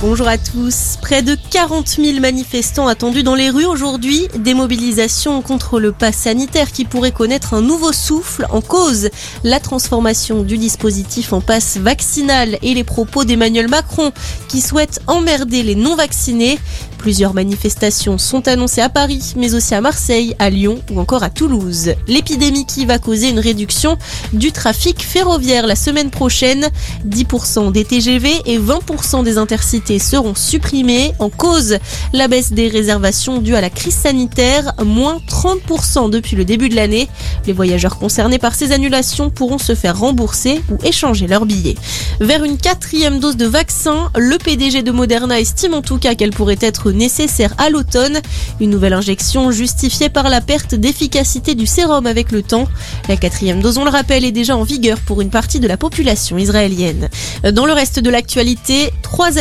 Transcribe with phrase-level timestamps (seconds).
[0.00, 0.96] Bonjour à tous.
[1.02, 4.28] Près de 40 000 manifestants attendus dans les rues aujourd'hui.
[4.38, 9.10] Des mobilisations contre le pass sanitaire qui pourrait connaître un nouveau souffle en cause.
[9.42, 14.12] La transformation du dispositif en passe vaccinal et les propos d'Emmanuel Macron
[14.46, 16.60] qui souhaite emmerder les non-vaccinés.
[16.98, 21.30] Plusieurs manifestations sont annoncées à Paris, mais aussi à Marseille, à Lyon ou encore à
[21.30, 21.94] Toulouse.
[22.08, 23.96] L'épidémie qui va causer une réduction
[24.32, 26.68] du trafic ferroviaire la semaine prochaine.
[27.06, 31.12] 10% des TGV et 20% des intercités seront supprimés.
[31.18, 31.78] En cause,
[32.12, 36.76] la baisse des réservations due à la crise sanitaire, moins 30% depuis le début de
[36.76, 37.08] l'année.
[37.46, 41.76] Les voyageurs concernés par ces annulations pourront se faire rembourser ou échanger leurs billets.
[42.20, 46.30] Vers une quatrième dose de vaccin, le PDG de Moderna estime en tout cas qu'elle
[46.30, 48.20] pourrait être nécessaire à l'automne.
[48.60, 52.68] Une nouvelle injection justifiée par la perte d'efficacité du sérum avec le temps.
[53.08, 55.76] La quatrième dose, on le rappelle, est déjà en vigueur pour une partie de la
[55.76, 57.08] population israélienne.
[57.52, 59.38] Dans le reste de l'actualité, trois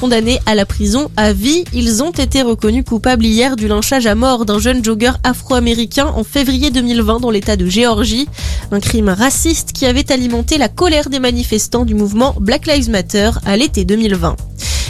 [0.00, 1.64] Condamnés à la prison à vie.
[1.74, 6.24] Ils ont été reconnus coupables hier du lynchage à mort d'un jeune jogger afro-américain en
[6.24, 8.26] février 2020 dans l'état de Géorgie.
[8.72, 13.32] Un crime raciste qui avait alimenté la colère des manifestants du mouvement Black Lives Matter
[13.44, 14.36] à l'été 2020.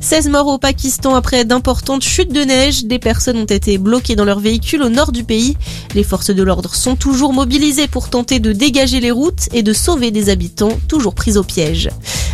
[0.00, 2.86] 16 morts au Pakistan après d'importantes chutes de neige.
[2.86, 5.58] Des personnes ont été bloquées dans leur véhicule au nord du pays.
[5.94, 9.74] Les forces de l'ordre sont toujours mobilisées pour tenter de dégager les routes et de
[9.74, 11.90] sauver des habitants toujours pris au piège.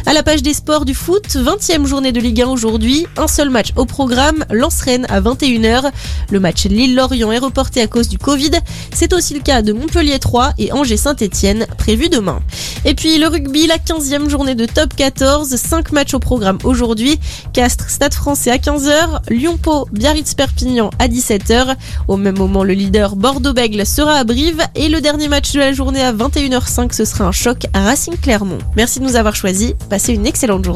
[0.08, 3.50] À la page des sports du foot, 20e journée de Ligue 1 aujourd'hui, un seul
[3.50, 5.90] match au programme, Lens-Rennes à 21h.
[6.30, 8.52] Le match Lille-Lorient est reporté à cause du Covid.
[8.94, 12.38] C'est aussi le cas de Montpellier 3 et Angers-Saint-Etienne, prévu demain.
[12.84, 17.18] Et puis le rugby, la 15e journée de top 14, 5 matchs au programme aujourd'hui.
[17.52, 21.74] Castres, Stade français à 15h, Lyon-Pau, Biarritz-Perpignan à 17h.
[22.06, 25.72] Au même moment, le leader Bordeaux-Bègle sera à Brive et le dernier match de la
[25.72, 28.58] journée à 21h05, ce sera un choc à Racing Clermont.
[28.76, 29.72] Merci de nous avoir choisis.
[29.96, 30.74] Passez une excellente journée.